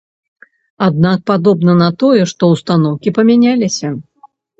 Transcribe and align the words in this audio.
Аднак 0.85 1.19
падобна 1.29 1.75
на 1.81 1.89
тое, 2.03 2.23
што 2.31 2.49
ўстаноўкі 2.53 3.13
памяняліся. 3.19 3.93